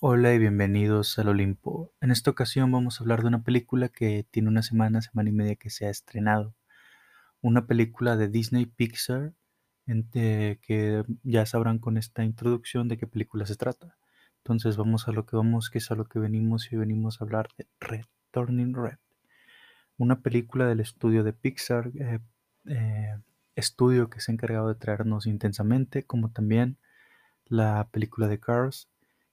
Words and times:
Hola 0.00 0.32
y 0.32 0.38
bienvenidos 0.38 1.18
al 1.18 1.26
Olimpo. 1.26 1.92
En 2.00 2.12
esta 2.12 2.30
ocasión 2.30 2.70
vamos 2.70 3.00
a 3.00 3.02
hablar 3.02 3.22
de 3.22 3.26
una 3.26 3.42
película 3.42 3.88
que 3.88 4.24
tiene 4.30 4.48
una 4.48 4.62
semana, 4.62 5.02
semana 5.02 5.28
y 5.28 5.32
media 5.32 5.56
que 5.56 5.70
se 5.70 5.86
ha 5.86 5.90
estrenado. 5.90 6.54
Una 7.40 7.66
película 7.66 8.16
de 8.16 8.28
Disney 8.28 8.66
Pixar 8.66 9.32
que 10.14 11.04
ya 11.24 11.46
sabrán 11.46 11.80
con 11.80 11.98
esta 11.98 12.22
introducción 12.22 12.86
de 12.86 12.96
qué 12.96 13.08
película 13.08 13.44
se 13.44 13.56
trata. 13.56 13.96
Entonces 14.36 14.76
vamos 14.76 15.08
a 15.08 15.12
lo 15.12 15.26
que 15.26 15.34
vamos, 15.34 15.68
que 15.68 15.78
es 15.78 15.90
a 15.90 15.96
lo 15.96 16.04
que 16.04 16.20
venimos 16.20 16.70
y 16.70 16.76
venimos 16.76 17.20
a 17.20 17.24
hablar 17.24 17.48
de 17.58 17.66
Red, 17.80 18.04
Turning 18.30 18.74
Red. 18.74 18.98
Una 19.96 20.20
película 20.20 20.66
del 20.68 20.78
estudio 20.78 21.24
de 21.24 21.32
Pixar, 21.32 21.90
eh, 21.96 22.20
eh, 22.66 23.16
estudio 23.56 24.10
que 24.10 24.20
se 24.20 24.30
ha 24.30 24.34
encargado 24.34 24.68
de 24.68 24.76
traernos 24.76 25.26
intensamente, 25.26 26.04
como 26.04 26.30
también 26.30 26.78
la 27.46 27.88
película 27.90 28.28
de 28.28 28.38
Cars 28.38 28.88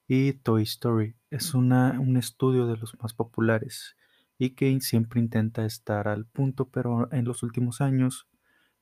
y 0.07 0.33
Toy 0.33 0.63
Story. 0.63 1.15
Es 1.29 1.53
una, 1.53 1.99
un 1.99 2.17
estudio 2.17 2.67
de 2.67 2.77
los 2.77 2.97
más 3.01 3.13
populares 3.13 3.95
y 4.37 4.51
que 4.51 4.79
siempre 4.81 5.19
intenta 5.19 5.65
estar 5.65 6.07
al 6.07 6.25
punto, 6.25 6.69
pero 6.69 7.11
en 7.11 7.25
los 7.25 7.43
últimos 7.43 7.81
años, 7.81 8.27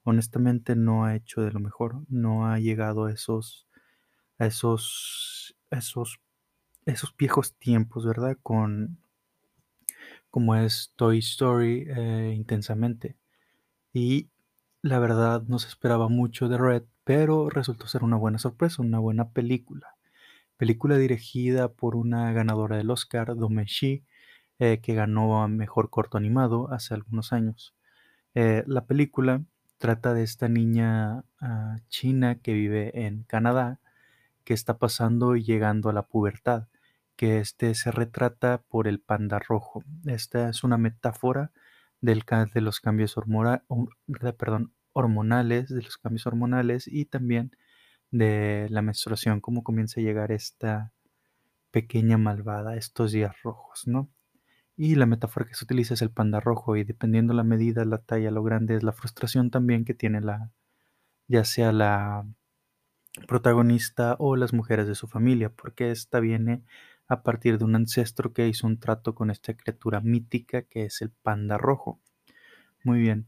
honestamente, 0.04 0.76
no 0.76 1.06
ha 1.06 1.16
hecho 1.16 1.42
de 1.42 1.52
lo 1.52 1.60
mejor. 1.60 2.04
No 2.10 2.48
ha 2.48 2.60
llegado 2.60 3.06
a 3.06 3.12
esos, 3.12 3.68
a 4.40 4.46
esos, 4.46 5.56
esos, 5.72 6.20
esos 6.86 7.16
viejos 7.18 7.54
tiempos, 7.56 8.06
¿verdad? 8.06 8.38
Con 8.42 8.98
como 10.34 10.56
es 10.56 10.92
Toy 10.96 11.20
Story 11.20 11.86
eh, 11.88 12.34
intensamente. 12.36 13.16
Y 13.94 14.30
la 14.82 14.98
verdad 14.98 15.44
no 15.48 15.60
se 15.60 15.68
esperaba 15.68 16.10
mucho 16.10 16.50
de 16.50 16.58
Red, 16.58 16.84
pero 17.04 17.50
resultó 17.52 17.86
ser 17.86 18.04
una 18.04 18.18
buena 18.18 18.40
sorpresa, 18.40 18.82
una 18.82 18.98
buena 18.98 19.30
película. 19.30 19.93
Película 20.64 20.98
dirigida 20.98 21.74
por 21.74 21.98
una 21.98 22.32
ganadora 22.32 22.78
del 22.78 22.90
Oscar, 22.90 23.36
Domee 23.36 23.66
Shi, 23.66 24.06
eh, 24.60 24.80
que 24.82 24.94
ganó 24.94 25.44
a 25.44 25.50
Mejor 25.50 25.90
Corto 25.90 26.18
Animado 26.18 26.72
hace 26.72 26.94
algunos 26.94 27.34
años. 27.34 27.76
Eh, 28.34 28.64
la 28.66 28.86
película 28.86 29.44
trata 29.78 30.14
de 30.14 30.24
esta 30.24 30.48
niña 30.48 31.26
ah, 31.42 31.76
china 31.90 32.40
que 32.40 32.54
vive 32.54 33.06
en 33.06 33.24
Canadá, 33.24 33.82
que 34.46 34.54
está 34.54 34.78
pasando 34.78 35.36
y 35.36 35.44
llegando 35.44 35.90
a 35.90 35.94
la 35.94 36.04
pubertad, 36.04 36.70
que 37.18 37.40
este 37.40 37.76
se 37.76 37.92
retrata 37.92 38.64
por 38.70 38.88
el 38.88 39.02
panda 39.02 39.40
rojo. 39.40 39.84
Esta 40.06 40.48
es 40.48 40.64
una 40.64 40.78
metáfora 40.78 41.52
del, 42.00 42.24
de 42.54 42.62
los 42.62 42.80
cambios 42.80 43.18
hormonales, 43.18 43.68
de 45.68 45.82
los 45.82 45.98
cambios 45.98 46.26
hormonales 46.26 46.88
y 46.88 47.04
también 47.04 47.52
de 48.14 48.68
la 48.70 48.82
menstruación, 48.84 49.42
cómo 49.42 49.64
comienza 49.64 50.00
a 50.00 50.04
llegar 50.04 50.32
esta 50.32 50.94
pequeña 51.72 52.18
malvada, 52.18 52.76
estos 52.78 53.12
días 53.12 53.36
rojos, 53.44 53.84
¿no? 53.88 54.10
Y 54.78 54.96
la 54.96 55.06
metáfora 55.08 55.46
que 55.48 55.56
se 55.56 55.66
utiliza 55.66 55.96
es 55.96 56.02
el 56.04 56.12
panda 56.12 56.40
rojo 56.40 56.78
y 56.78 56.84
dependiendo 56.86 57.34
la 57.34 57.44
medida, 57.44 57.86
la 57.86 58.00
talla, 58.00 58.32
lo 58.32 58.44
grande 58.44 58.76
es 58.78 58.84
la 58.84 58.94
frustración 58.94 59.52
también 59.52 59.86
que 59.86 59.94
tiene 59.96 60.22
la, 60.22 60.52
ya 61.28 61.46
sea 61.46 61.72
la 61.74 62.26
protagonista 63.28 64.16
o 64.20 64.36
las 64.36 64.54
mujeres 64.54 64.88
de 64.88 64.96
su 64.96 65.08
familia, 65.08 65.50
porque 65.50 65.92
esta 65.92 66.20
viene 66.20 66.64
a 67.08 67.24
partir 67.24 67.58
de 67.58 67.66
un 67.66 67.76
ancestro 67.76 68.34
que 68.34 68.48
hizo 68.48 68.68
un 68.68 68.80
trato 68.80 69.16
con 69.16 69.32
esta 69.32 69.56
criatura 69.56 70.00
mítica 70.02 70.64
que 70.64 70.86
es 70.86 71.02
el 71.02 71.12
panda 71.12 71.58
rojo. 71.58 72.00
Muy 72.84 73.00
bien. 73.00 73.28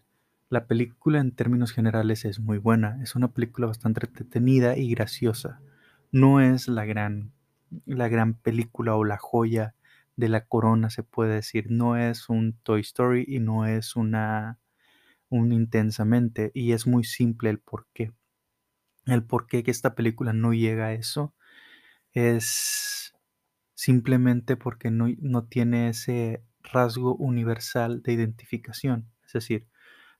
La 0.49 0.67
película 0.67 1.19
en 1.19 1.31
términos 1.31 1.71
generales 1.71 2.23
es 2.25 2.39
muy 2.39 2.57
buena. 2.59 2.99
Es 3.01 3.15
una 3.15 3.29
película 3.29 3.67
bastante 3.67 4.05
entretenida 4.05 4.77
y 4.77 4.91
graciosa. 4.91 5.59
No 6.11 6.39
es 6.39 6.67
la 6.67 6.85
gran, 6.85 7.31
la 7.85 8.07
gran 8.09 8.35
película 8.35 8.95
o 8.95 9.03
la 9.03 9.17
joya 9.17 9.73
de 10.15 10.29
la 10.29 10.45
corona, 10.45 10.89
se 10.89 11.03
puede 11.03 11.35
decir. 11.35 11.71
No 11.71 11.97
es 11.97 12.29
un 12.29 12.53
Toy 12.63 12.81
Story 12.81 13.25
y 13.27 13.39
no 13.39 13.65
es 13.65 13.95
una 13.95 14.59
un 15.29 15.51
intensamente. 15.51 16.51
Y 16.53 16.73
es 16.73 16.85
muy 16.87 17.03
simple 17.03 17.49
el 17.49 17.59
por 17.59 17.87
qué. 17.93 18.11
El 19.05 19.23
por 19.23 19.47
qué 19.47 19.63
que 19.63 19.71
esta 19.71 19.95
película 19.95 20.33
no 20.33 20.53
llega 20.53 20.87
a 20.87 20.93
eso 20.93 21.33
es 22.13 23.13
simplemente 23.75 24.57
porque 24.57 24.91
no, 24.91 25.07
no 25.19 25.45
tiene 25.45 25.89
ese 25.89 26.43
rasgo 26.63 27.15
universal 27.15 28.01
de 28.03 28.13
identificación. 28.13 29.11
Es 29.25 29.33
decir, 29.33 29.67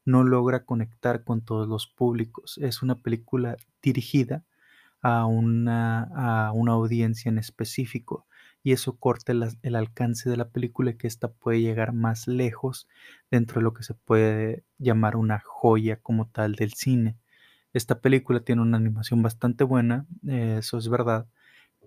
no 0.05 0.23
logra 0.23 0.65
conectar 0.65 1.23
con 1.23 1.41
todos 1.41 1.67
los 1.67 1.87
públicos. 1.87 2.57
Es 2.61 2.81
una 2.83 2.95
película 2.95 3.57
dirigida 3.81 4.43
a 5.01 5.25
una, 5.25 6.03
a 6.47 6.51
una 6.51 6.73
audiencia 6.73 7.29
en 7.29 7.37
específico 7.37 8.25
y 8.63 8.71
eso 8.71 8.97
corta 8.97 9.31
el, 9.33 9.75
alcance 9.75 10.29
de 10.29 10.37
la 10.37 10.49
película 10.49 10.91
y 10.91 10.95
que 10.97 11.07
ésta 11.07 11.27
puede 11.31 11.61
llegar 11.61 11.93
más 11.93 12.27
lejos 12.27 12.87
dentro 13.29 13.59
de 13.59 13.63
lo 13.63 13.73
que 13.73 13.83
se 13.83 13.93
puede 13.93 14.63
llamar 14.79 15.15
una 15.17 15.39
joya 15.45 15.97
como 16.01 16.27
tal 16.27 16.55
del 16.55 16.73
cine. 16.73 17.17
Esta 17.73 17.99
película 18.01 18.39
tiene 18.41 18.61
una 18.63 18.77
animación 18.77 19.21
bastante 19.21 19.63
buena, 19.65 20.05
eh, 20.27 20.57
eso 20.59 20.77
es 20.79 20.89
verdad, 20.89 21.27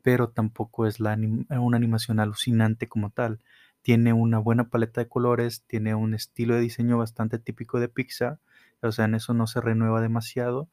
pero 0.03 0.29
tampoco 0.31 0.87
es 0.87 1.01
la 1.01 1.17
anim- 1.17 1.47
una 1.61 1.77
animación 1.77 2.21
alucinante 2.21 2.89
como 2.89 3.11
tal. 3.11 3.41
Tiene 3.89 4.13
una 4.13 4.37
buena 4.37 4.69
paleta 4.69 5.01
de 5.01 5.09
colores, 5.09 5.63
tiene 5.67 5.95
un 5.95 6.13
estilo 6.13 6.55
de 6.55 6.61
diseño 6.61 6.99
bastante 6.99 7.39
típico 7.39 7.81
de 7.81 7.89
Pixar, 7.89 8.39
o 8.83 8.93
sea, 8.93 9.07
en 9.07 9.15
eso 9.15 9.33
no 9.33 9.47
se 9.47 9.63
renueva 9.63 10.03
demasiado 10.03 10.69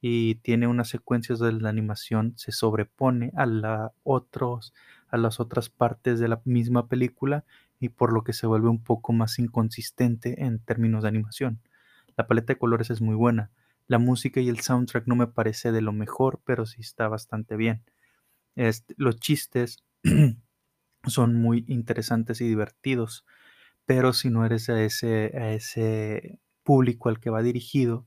y 0.00 0.36
tiene 0.36 0.68
unas 0.68 0.88
secuencias 0.88 1.40
de 1.40 1.50
la 1.50 1.68
animación 1.68 2.32
se 2.36 2.52
sobrepone 2.52 3.32
a 3.34 3.44
la 3.46 3.90
otros 4.04 4.72
a 5.08 5.16
las 5.16 5.40
otras 5.40 5.68
partes 5.68 6.20
de 6.20 6.28
la 6.28 6.42
misma 6.44 6.86
película 6.86 7.44
y 7.80 7.88
por 7.88 8.12
lo 8.12 8.22
que 8.22 8.32
se 8.32 8.46
vuelve 8.46 8.68
un 8.68 8.84
poco 8.84 9.12
más 9.12 9.40
inconsistente 9.40 10.44
en 10.44 10.60
términos 10.60 11.02
de 11.02 11.08
animación. 11.08 11.58
La 12.16 12.28
paleta 12.28 12.52
de 12.52 12.58
colores 12.60 12.88
es 12.90 13.00
muy 13.00 13.16
buena. 13.16 13.50
La 13.88 13.98
música 13.98 14.38
y 14.40 14.48
el 14.48 14.60
soundtrack 14.60 15.08
no 15.08 15.16
me 15.16 15.26
parece 15.26 15.72
de 15.72 15.82
lo 15.82 15.92
mejor, 15.92 16.40
pero 16.44 16.66
sí 16.66 16.82
está 16.82 17.08
bastante 17.08 17.56
bien. 17.56 17.82
Este, 18.54 18.94
los 18.96 19.18
chistes 19.18 19.82
son 21.06 21.34
muy 21.36 21.64
interesantes 21.68 22.40
y 22.40 22.48
divertidos, 22.48 23.24
pero 23.86 24.12
si 24.12 24.30
no 24.30 24.44
eres 24.46 24.68
a 24.70 24.82
ese, 24.82 25.32
a 25.38 25.52
ese 25.52 26.40
público 26.64 27.08
al 27.08 27.20
que 27.20 27.30
va 27.30 27.42
dirigido, 27.42 28.06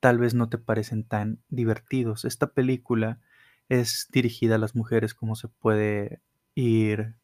tal 0.00 0.18
vez 0.18 0.34
no 0.34 0.48
te 0.50 0.58
parecen 0.58 1.04
tan 1.04 1.42
divertidos. 1.48 2.24
Esta 2.24 2.52
película 2.52 3.20
es 3.68 4.08
dirigida 4.12 4.56
a 4.56 4.58
las 4.58 4.74
mujeres, 4.76 5.14
como 5.14 5.36
se 5.36 5.48
puede 5.48 6.22
ir 6.54 7.16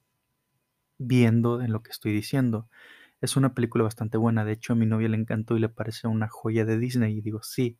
viendo 0.98 1.60
en 1.62 1.72
lo 1.72 1.82
que 1.82 1.90
estoy 1.90 2.12
diciendo. 2.12 2.68
Es 3.20 3.36
una 3.36 3.54
película 3.54 3.84
bastante 3.84 4.18
buena, 4.18 4.44
de 4.44 4.52
hecho 4.52 4.72
a 4.74 4.76
mi 4.76 4.86
novia 4.86 5.08
le 5.08 5.16
encantó 5.16 5.56
y 5.56 5.60
le 5.60 5.68
parece 5.68 6.06
una 6.08 6.28
joya 6.28 6.64
de 6.64 6.78
Disney 6.78 7.18
y 7.18 7.20
digo, 7.20 7.42
sí, 7.42 7.78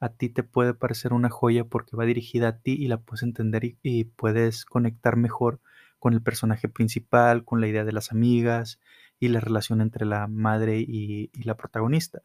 a 0.00 0.10
ti 0.10 0.30
te 0.30 0.42
puede 0.44 0.74
parecer 0.74 1.12
una 1.14 1.30
joya 1.30 1.64
porque 1.66 1.96
va 1.96 2.06
dirigida 2.06 2.48
a 2.48 2.58
ti 2.60 2.74
y 2.74 2.88
la 2.88 3.00
puedes 3.02 3.22
entender 3.24 3.64
y, 3.64 3.78
y 3.82 4.04
puedes 4.04 4.64
conectar 4.66 5.16
mejor 5.16 5.60
con 6.04 6.12
el 6.12 6.20
personaje 6.20 6.68
principal, 6.68 7.46
con 7.46 7.62
la 7.62 7.66
idea 7.66 7.82
de 7.82 7.92
las 7.92 8.12
amigas 8.12 8.78
y 9.18 9.28
la 9.28 9.40
relación 9.40 9.80
entre 9.80 10.04
la 10.04 10.26
madre 10.28 10.78
y, 10.78 11.30
la 11.44 11.56
protagonista. 11.56 12.20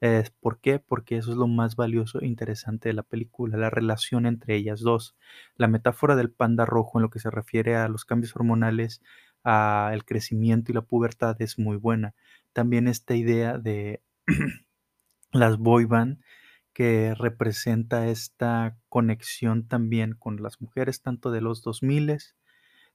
Eh, 0.00 0.22
¿por 0.38 0.60
qué? 0.60 0.78
Porque 0.78 1.16
eso 1.16 1.32
es 1.32 1.36
lo 1.36 1.48
más 1.48 1.74
valioso 1.74 2.20
e 2.20 2.26
interesante 2.28 2.88
de 2.88 2.92
la 2.92 3.02
película, 3.02 3.58
la 3.58 3.68
relación 3.68 4.26
entre 4.26 4.54
ellas 4.54 4.78
dos. 4.78 5.16
La 5.56 5.66
metáfora 5.66 6.14
del 6.14 6.30
panda 6.30 6.66
rojo 6.66 6.98
en 6.98 7.02
lo 7.02 7.10
que 7.10 7.18
se 7.18 7.28
refiere 7.32 7.74
a 7.74 7.88
los 7.88 8.04
cambios 8.04 8.36
hormonales, 8.36 9.02
al 9.42 10.04
crecimiento 10.04 10.70
y 10.70 10.76
la 10.76 10.82
pubertad 10.82 11.34
es 11.42 11.58
muy 11.58 11.78
buena. 11.78 12.14
También 12.52 12.86
esta 12.86 13.16
idea 13.16 13.58
de 13.58 14.02
las 15.32 15.58
boy 15.58 15.84
band 15.86 16.20
que 16.72 17.12
representa 17.16 18.06
esta 18.06 18.76
conexión 18.88 19.66
también 19.66 20.14
con 20.14 20.40
las 20.40 20.60
mujeres, 20.60 21.02
tanto 21.02 21.32
de 21.32 21.40
los 21.40 21.62
2000, 21.62 22.18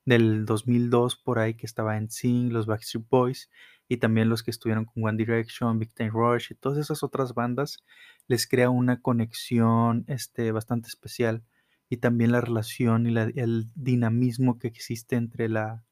del 0.06 0.46
2002 0.46 1.16
por 1.16 1.40
ahí 1.40 1.54
que 1.54 1.66
estaba 1.66 1.98
en 1.98 2.10
Sing, 2.10 2.52
los 2.52 2.66
Backstreet 2.66 3.08
Boys 3.10 3.50
y 3.88 3.98
también 3.98 4.30
los 4.30 4.44
que 4.44 4.52
estuvieron 4.52 4.86
con 4.86 5.04
One 5.04 5.18
Direction, 5.18 5.78
Big 5.78 5.94
Time 5.94 6.12
Rush 6.12 6.52
y 6.52 6.56
todas 6.56 6.78
esas 6.78 7.04
otras 7.04 7.34
bandas, 7.34 7.84
les 8.28 8.48
crea 8.48 8.70
una 8.70 9.02
conexión 9.02 10.06
este, 10.08 10.52
bastante 10.52 10.88
especial 10.88 11.44
y 11.90 11.98
también 11.98 12.32
la 12.32 12.42
relación 12.42 13.06
y 13.06 13.12
la, 13.12 13.24
el 13.24 13.68
dinamismo 13.76 14.60
que 14.60 14.70
existe 14.70 15.18
entre 15.18 15.50
la, 15.50 15.84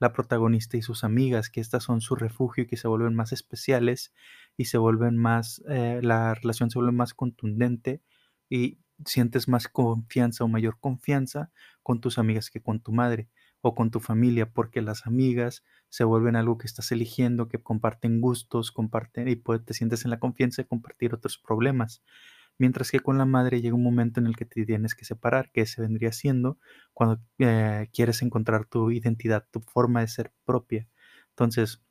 la 0.00 0.12
protagonista 0.12 0.76
y 0.76 0.82
sus 0.82 1.04
amigas, 1.04 1.50
que 1.50 1.60
estas 1.60 1.84
son 1.84 2.00
su 2.00 2.16
refugio 2.16 2.64
y 2.64 2.66
que 2.66 2.76
se 2.76 2.88
vuelven 2.88 3.14
más 3.14 3.32
especiales 3.32 4.12
y 4.56 4.66
se 4.66 4.78
vuelven 4.78 5.16
más, 5.16 5.62
eh, 5.68 6.00
la 6.02 6.34
relación 6.34 6.70
se 6.70 6.78
vuelve 6.78 6.92
más 6.92 7.14
contundente 7.14 8.02
y 8.50 8.78
sientes 9.04 9.46
más 9.46 9.68
confianza 9.68 10.44
o 10.44 10.48
mayor 10.48 10.78
confianza 10.80 11.50
con 11.82 12.00
tus 12.00 12.18
amigas 12.18 12.50
que 12.50 12.60
con 12.60 12.80
tu 12.80 12.92
madre 12.92 13.28
o 13.66 13.74
con 13.74 13.90
tu 13.90 13.98
familia, 13.98 14.48
porque 14.48 14.80
las 14.80 15.08
amigas 15.08 15.64
se 15.88 16.04
vuelven 16.04 16.36
algo 16.36 16.56
que 16.56 16.68
estás 16.68 16.92
eligiendo, 16.92 17.48
que 17.48 17.60
comparten 17.60 18.20
gustos, 18.20 18.70
comparten 18.70 19.26
y 19.26 19.34
te 19.36 19.74
sientes 19.74 20.04
en 20.04 20.12
la 20.12 20.20
confianza 20.20 20.62
de 20.62 20.68
compartir 20.68 21.12
otros 21.12 21.36
problemas. 21.36 22.00
Mientras 22.58 22.92
que 22.92 23.00
con 23.00 23.18
la 23.18 23.24
madre 23.24 23.60
llega 23.60 23.74
un 23.74 23.82
momento 23.82 24.20
en 24.20 24.26
el 24.26 24.36
que 24.36 24.44
te 24.44 24.64
tienes 24.64 24.94
que 24.94 25.04
separar, 25.04 25.50
que 25.50 25.66
se 25.66 25.80
vendría 25.82 26.12
siendo 26.12 26.58
cuando 26.94 27.20
eh, 27.38 27.88
quieres 27.92 28.22
encontrar 28.22 28.66
tu 28.66 28.92
identidad, 28.92 29.46
tu 29.50 29.60
forma 29.60 30.00
de 30.00 30.08
ser 30.08 30.32
propia. 30.44 30.88
Entonces, 31.30 31.82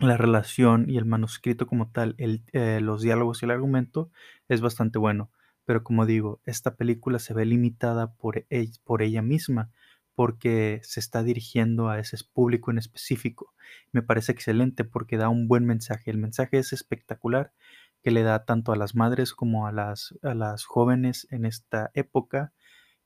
la 0.00 0.16
relación 0.16 0.88
y 0.88 0.96
el 0.96 1.04
manuscrito 1.04 1.66
como 1.66 1.90
tal, 1.90 2.14
el, 2.16 2.42
eh, 2.54 2.80
los 2.80 3.02
diálogos 3.02 3.42
y 3.42 3.44
el 3.44 3.50
argumento 3.50 4.10
es 4.48 4.62
bastante 4.62 4.98
bueno. 4.98 5.30
Pero 5.66 5.84
como 5.84 6.06
digo, 6.06 6.40
esta 6.44 6.74
película 6.74 7.18
se 7.18 7.34
ve 7.34 7.44
limitada 7.44 8.14
por, 8.14 8.46
por 8.82 9.02
ella 9.02 9.20
misma 9.20 9.70
porque 10.14 10.80
se 10.84 11.00
está 11.00 11.22
dirigiendo 11.22 11.88
a 11.88 11.98
ese 11.98 12.16
público 12.32 12.70
en 12.70 12.78
específico. 12.78 13.54
Me 13.92 14.02
parece 14.02 14.32
excelente 14.32 14.84
porque 14.84 15.16
da 15.16 15.28
un 15.28 15.48
buen 15.48 15.64
mensaje. 15.66 16.10
El 16.10 16.18
mensaje 16.18 16.58
es 16.58 16.72
espectacular 16.72 17.52
que 18.02 18.10
le 18.10 18.22
da 18.22 18.44
tanto 18.44 18.72
a 18.72 18.76
las 18.76 18.94
madres 18.94 19.32
como 19.32 19.66
a 19.66 19.72
las, 19.72 20.14
a 20.22 20.34
las 20.34 20.64
jóvenes 20.64 21.26
en 21.30 21.44
esta 21.44 21.90
época, 21.94 22.52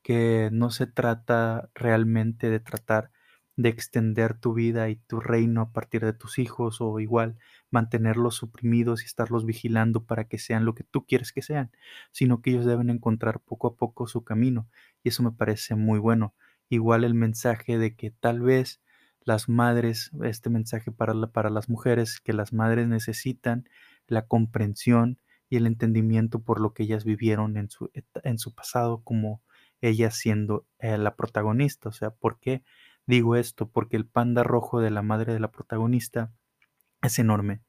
que 0.02 0.50
no 0.52 0.70
se 0.70 0.86
trata 0.86 1.70
realmente 1.74 2.50
de 2.50 2.60
tratar 2.60 3.10
de 3.56 3.70
extender 3.70 4.34
tu 4.38 4.52
vida 4.54 4.88
y 4.90 4.96
tu 4.96 5.20
reino 5.20 5.62
a 5.62 5.72
partir 5.72 6.04
de 6.04 6.12
tus 6.12 6.38
hijos 6.38 6.80
o 6.80 7.00
igual 7.00 7.36
mantenerlos 7.70 8.36
suprimidos 8.36 9.02
y 9.02 9.06
estarlos 9.06 9.46
vigilando 9.46 10.04
para 10.04 10.24
que 10.28 10.38
sean 10.38 10.64
lo 10.66 10.74
que 10.74 10.84
tú 10.84 11.06
quieres 11.06 11.32
que 11.32 11.42
sean, 11.42 11.72
sino 12.12 12.42
que 12.42 12.50
ellos 12.50 12.66
deben 12.66 12.90
encontrar 12.90 13.40
poco 13.40 13.68
a 13.68 13.76
poco 13.76 14.06
su 14.06 14.24
camino 14.24 14.68
y 15.02 15.08
eso 15.08 15.22
me 15.22 15.32
parece 15.32 15.74
muy 15.74 15.98
bueno. 15.98 16.34
Igual 16.68 17.04
el 17.04 17.14
mensaje 17.14 17.78
de 17.78 17.94
que 17.94 18.10
tal 18.10 18.40
vez 18.40 18.80
las 19.24 19.48
madres, 19.48 20.10
este 20.22 20.50
mensaje 20.50 20.92
para, 20.92 21.14
para 21.28 21.50
las 21.50 21.68
mujeres, 21.68 22.20
que 22.20 22.32
las 22.32 22.52
madres 22.52 22.88
necesitan 22.88 23.68
la 24.06 24.26
comprensión 24.26 25.18
y 25.48 25.56
el 25.56 25.66
entendimiento 25.66 26.40
por 26.40 26.60
lo 26.60 26.72
que 26.74 26.84
ellas 26.84 27.04
vivieron 27.04 27.56
en 27.56 27.70
su, 27.70 27.90
en 28.22 28.38
su 28.38 28.54
pasado 28.54 29.02
como 29.02 29.42
ella 29.80 30.10
siendo 30.10 30.66
eh, 30.78 30.98
la 30.98 31.16
protagonista. 31.16 31.88
O 31.88 31.92
sea, 31.92 32.10
¿por 32.10 32.38
qué 32.38 32.62
digo 33.06 33.36
esto? 33.36 33.68
Porque 33.68 33.96
el 33.96 34.06
panda 34.06 34.42
rojo 34.42 34.80
de 34.80 34.90
la 34.90 35.02
madre 35.02 35.32
de 35.32 35.40
la 35.40 35.50
protagonista 35.50 36.32
es 37.02 37.18
enorme. 37.18 37.62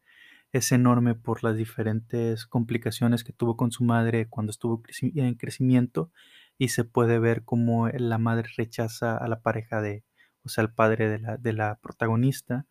Es 0.54 0.72
enorme 0.72 1.14
por 1.14 1.44
las 1.44 1.58
diferentes 1.58 2.46
complicaciones 2.46 3.24
que 3.24 3.34
tuvo 3.34 3.58
con 3.58 3.72
su 3.72 3.84
madre 3.84 4.28
cuando 4.28 4.52
estuvo 4.52 4.82
en 5.02 5.36
crecimiento 5.36 6.12
y 6.57 6.69
se 6.69 6.83
puede 6.83 7.19
ver 7.19 7.44
cómo 7.44 7.88
la 7.89 8.18
madre 8.18 8.50
rechaza 8.57 9.18
a 9.18 9.27
la 9.27 9.42
pareja 9.42 9.81
de, 9.81 10.04
o 10.44 10.50
sea, 10.50 10.63
al 10.63 10.74
padre 10.74 11.09
de 11.09 11.19
la, 11.19 11.38
de 11.38 11.54
la 11.54 11.80
protagonista, 11.81 12.65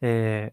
eh, 0.00 0.52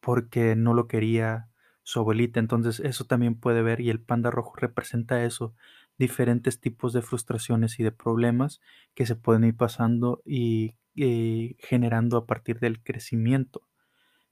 porque 0.00 0.56
no 0.56 0.74
lo 0.74 0.88
quería 0.88 1.48
su 1.82 2.00
abuelita. 2.00 2.40
Entonces 2.40 2.80
eso 2.80 3.06
también 3.06 3.34
puede 3.34 3.62
ver 3.62 3.80
y 3.80 3.90
el 3.90 4.00
panda 4.00 4.30
rojo 4.30 4.54
representa 4.56 5.24
eso, 5.24 5.54
diferentes 5.98 6.60
tipos 6.60 6.92
de 6.92 7.02
frustraciones 7.02 7.80
y 7.80 7.82
de 7.82 7.92
problemas 7.92 8.60
que 8.94 9.06
se 9.06 9.16
pueden 9.16 9.44
ir 9.44 9.56
pasando 9.56 10.22
y, 10.24 10.76
generando 11.60 12.16
a 12.16 12.26
partir 12.26 12.58
del 12.58 12.82
crecimiento. 12.82 13.62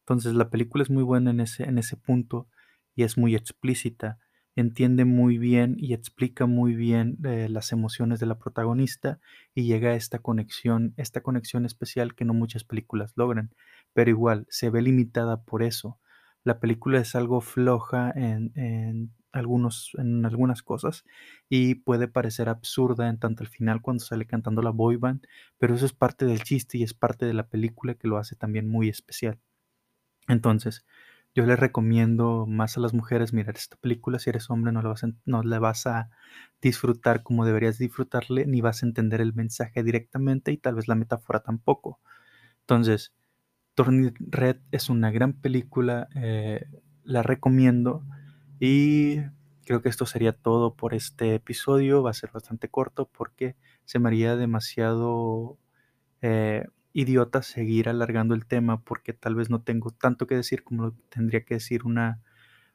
Entonces 0.01 0.35
la 0.35 0.51
película 0.51 0.83
es 0.83 0.91
muy 0.91 1.05
buena 1.05 1.31
en 1.31 1.41
ese, 1.41 1.65
en 1.65 1.79
ese 1.79 1.97
punto 1.97 2.49
y 2.95 3.05
es 3.05 3.17
muy 3.17 3.37
explícita. 3.37 4.19
Entiende 4.57 5.05
muy 5.05 5.37
bien 5.39 5.77
y 5.79 5.93
explica 5.93 6.47
muy 6.47 6.75
bien 6.75 7.19
eh, 7.25 7.49
las 7.51 7.73
emociones 7.73 8.21
de 8.21 8.27
la 8.27 8.39
protagonista 8.39 9.21
y 9.55 9.65
llega 9.67 9.91
a 9.91 9.95
esta 9.95 10.19
conexión, 10.21 10.95
esta 10.97 11.21
conexión 11.23 11.67
especial 11.67 12.15
que 12.15 12.25
no 12.25 12.33
muchas 12.35 12.65
películas 12.65 13.13
logran, 13.17 13.51
pero 13.93 14.11
igual 14.11 14.47
se 14.49 14.71
ve 14.71 14.81
limitada 14.83 15.43
por 15.45 15.63
eso. 15.63 16.01
La 16.43 16.59
película 16.59 16.99
es 17.01 17.15
algo 17.15 17.41
floja 17.43 18.11
en, 18.17 18.53
en 18.55 19.13
algunos, 19.33 19.91
en 19.99 20.25
algunas 20.25 20.63
cosas 20.63 21.05
y 21.51 21.75
puede 21.77 22.09
parecer 22.09 22.49
absurda 22.49 23.09
en 23.11 23.19
tanto 23.19 23.43
al 23.45 23.49
final 23.51 23.83
cuando 23.83 24.05
sale 24.05 24.27
cantando 24.27 24.63
la 24.63 24.71
boy 24.71 24.97
band, 24.97 25.27
pero 25.59 25.75
eso 25.75 25.85
es 25.85 25.93
parte 25.93 26.25
del 26.25 26.43
chiste 26.43 26.79
y 26.79 26.83
es 26.83 26.95
parte 26.95 27.27
de 27.27 27.35
la 27.35 27.47
película 27.49 27.95
que 27.95 28.09
lo 28.09 28.17
hace 28.17 28.37
también 28.37 28.69
muy 28.69 28.89
especial. 28.89 29.39
Entonces, 30.29 30.85
yo 31.37 31.45
les 31.45 31.59
recomiendo 31.59 32.47
más 32.47 32.79
a 32.79 32.81
las 32.81 32.95
mujeres 32.95 33.35
mirar 33.35 33.57
esta 33.57 33.77
película. 33.77 34.19
Si 34.19 34.31
eres 34.31 34.49
hombre 34.49 34.73
no 34.73 34.81
la 35.43 35.59
vas 35.59 35.87
a, 35.87 36.09
disfrutar 36.63 37.23
como 37.23 37.45
deberías 37.45 37.79
disfrutarle, 37.79 38.47
ni 38.47 38.63
vas 38.63 38.83
a 38.83 38.87
entender 38.87 39.21
el 39.21 39.35
mensaje 39.35 39.83
directamente 39.83 40.51
y 40.51 40.57
tal 40.57 40.75
vez 40.75 40.89
la 40.89 40.95
metáfora 40.95 41.41
tampoco. 41.41 42.01
Entonces, 42.61 43.13
Turning 43.75 44.15
Red 44.19 44.57
es 44.73 44.89
una 44.89 45.11
gran 45.11 45.35
película, 45.35 46.09
eh, 46.15 46.65
la 47.05 47.23
recomiendo. 47.23 48.03
Y 48.59 49.19
creo 49.67 49.83
que 49.83 49.91
esto 49.91 50.07
sería 50.07 50.33
todo 50.33 50.75
por 50.75 50.95
este 50.95 51.35
episodio. 51.35 52.03
Va 52.03 52.11
a 52.11 52.15
ser 52.15 52.31
bastante 52.33 52.71
corto 52.71 53.11
porque 53.17 53.57
se 53.85 53.99
me 53.99 54.09
haría 54.09 54.37
demasiado 54.37 55.59
eh, 56.23 56.67
idiota 56.97 57.43
seguir 57.43 57.91
alargando 57.91 58.35
el 58.35 58.47
tema 58.47 58.81
porque 58.81 59.13
tal 59.13 59.35
vez 59.35 59.51
no 59.51 59.61
tengo 59.61 59.91
tanto 59.91 60.27
que 60.27 60.35
decir 60.35 60.65
como 60.65 60.83
lo 60.85 60.93
tendría 61.11 61.45
que 61.45 61.55
decir 61.55 61.85
una, 61.85 62.23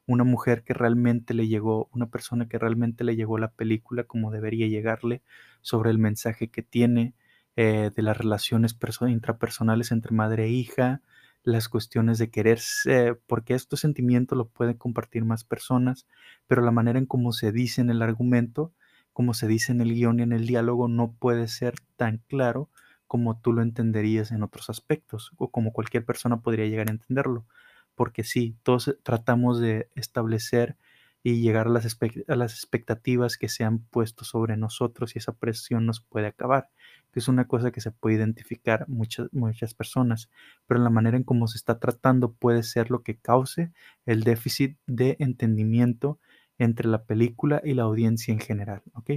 una 0.06 0.24
mujer 0.24 0.64
que 0.64 0.76
realmente 0.76 1.34
le 1.34 1.48
llegó, 1.48 1.90
una 1.92 2.06
persona 2.06 2.48
que 2.48 2.60
realmente 2.60 3.04
le 3.04 3.16
llegó 3.16 3.40
la 3.40 3.50
película 3.50 4.04
como 4.04 4.30
debería 4.30 4.68
llegarle 4.68 5.24
sobre 5.62 5.90
el 5.90 5.98
mensaje 5.98 6.50
que 6.50 6.62
tiene 6.62 7.16
eh, 7.56 7.90
de 7.96 8.02
las 8.04 8.16
relaciones 8.16 8.78
intrapersonales 9.10 9.92
entre 9.92 10.14
madre 10.14 10.46
e 10.46 10.50
hija, 10.50 11.02
las 11.42 11.68
cuestiones 11.68 12.20
de 12.20 12.30
quererse, 12.30 13.16
porque 13.26 13.56
estos 13.56 13.80
sentimientos 13.80 14.38
lo 14.38 14.48
pueden 14.50 14.76
compartir 14.76 15.26
más 15.26 15.44
personas, 15.44 16.06
pero 16.46 16.62
la 16.62 16.70
manera 16.70 17.00
en 17.00 17.08
cómo 17.08 17.32
se 17.32 17.52
dice 17.52 17.82
en 17.82 17.90
el 17.90 18.04
argumento, 18.04 18.72
como 19.14 19.34
se 19.34 19.48
dice 19.48 19.72
en 19.72 19.82
el 19.82 19.96
guion 19.96 20.20
y 20.20 20.24
en 20.24 20.32
el 20.32 20.46
diálogo, 20.46 20.88
no 20.88 21.12
puede 21.14 21.48
ser 21.48 21.74
tan 21.98 22.22
claro 22.28 22.70
como 23.12 23.38
tú 23.38 23.52
lo 23.52 23.62
entenderías 23.62 24.32
en 24.32 24.42
otros 24.42 24.70
aspectos, 24.70 25.34
o 25.36 25.52
como 25.52 25.74
cualquier 25.74 26.06
persona 26.06 26.40
podría 26.40 26.68
llegar 26.68 26.88
a 26.88 26.94
entenderlo. 26.94 27.46
Porque 27.94 28.24
sí, 28.24 28.56
todos 28.64 28.96
tratamos 29.04 29.60
de 29.60 29.90
establecer 29.96 30.78
y 31.22 31.42
llegar 31.42 31.68
a 31.68 31.72
las, 31.72 31.98
a 32.30 32.36
las 32.38 32.54
expectativas 32.54 33.36
que 33.36 33.50
se 33.50 33.66
han 33.66 33.80
puesto 33.80 34.24
sobre 34.24 34.56
nosotros 34.56 35.14
y 35.14 35.20
esa 35.20 35.34
presión 35.34 35.86
nos 35.86 36.00
puede 36.00 36.28
acabar, 36.28 36.70
que 37.12 37.20
es 37.20 37.28
una 37.28 37.50
cosa 37.50 37.72
que 37.72 37.82
se 37.82 37.92
puede 37.92 38.16
identificar 38.16 38.88
muchas, 38.88 39.28
muchas 39.34 39.74
personas, 39.74 40.30
pero 40.66 40.80
la 40.80 40.90
manera 40.90 41.18
en 41.18 41.24
cómo 41.24 41.50
se 41.50 41.58
está 41.58 41.80
tratando 41.80 42.32
puede 42.32 42.64
ser 42.64 42.92
lo 42.92 43.04
que 43.04 43.18
cause 43.18 43.74
el 44.06 44.24
déficit 44.24 44.78
de 44.88 45.18
entendimiento 45.20 46.18
entre 46.58 46.88
la 46.88 47.04
película 47.04 47.62
y 47.62 47.74
la 47.74 47.84
audiencia 47.84 48.34
en 48.34 48.40
general, 48.40 48.84
¿ok? 48.94 49.12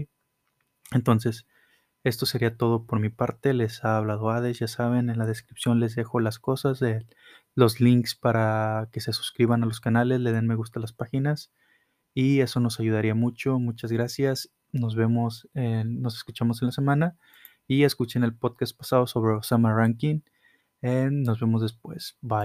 Entonces, 0.90 1.46
esto 2.04 2.26
sería 2.26 2.56
todo 2.56 2.86
por 2.86 3.00
mi 3.00 3.08
parte. 3.08 3.54
Les 3.54 3.84
ha 3.84 3.96
hablado 3.96 4.30
Ades, 4.30 4.58
ya 4.60 4.68
saben, 4.68 5.10
en 5.10 5.18
la 5.18 5.26
descripción 5.26 5.80
les 5.80 5.96
dejo 5.96 6.20
las 6.20 6.38
cosas, 6.38 6.78
de 6.78 7.06
los 7.54 7.80
links 7.80 8.14
para 8.14 8.88
que 8.92 9.00
se 9.00 9.12
suscriban 9.12 9.62
a 9.62 9.66
los 9.66 9.80
canales, 9.80 10.20
le 10.20 10.32
den 10.32 10.46
me 10.46 10.54
gusta 10.54 10.78
a 10.78 10.82
las 10.82 10.92
páginas 10.92 11.50
y 12.14 12.40
eso 12.40 12.60
nos 12.60 12.78
ayudaría 12.78 13.14
mucho. 13.14 13.58
Muchas 13.58 13.90
gracias. 13.90 14.50
Nos 14.72 14.96
vemos, 14.96 15.48
nos 15.54 16.16
escuchamos 16.16 16.62
en 16.62 16.66
la 16.66 16.72
semana 16.72 17.16
y 17.66 17.84
escuchen 17.84 18.24
el 18.24 18.34
podcast 18.34 18.76
pasado 18.76 19.06
sobre 19.06 19.34
Osama 19.34 19.74
Ranking. 19.74 20.20
nos 20.82 21.40
vemos 21.40 21.62
después. 21.62 22.18
Bye. 22.20 22.42